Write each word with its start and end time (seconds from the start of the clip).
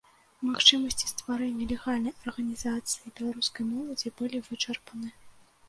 Магчымасці 0.45 1.09
стварэння 1.11 1.67
легальнай 1.73 2.15
арганізацыі 2.25 3.13
беларускай 3.21 3.63
моладзі 3.73 4.15
былі 4.19 4.43
вычарпаны. 4.51 5.17